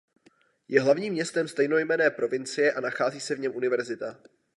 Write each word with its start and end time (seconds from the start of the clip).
Je 0.67 0.81
hlavním 0.81 1.13
městem 1.13 1.47
stejnojmenné 1.47 2.09
provincie 2.11 2.73
a 2.73 2.81
nachází 2.81 3.19
se 3.19 3.35
v 3.35 3.39
něm 3.39 3.55
univerzita. 3.55 4.19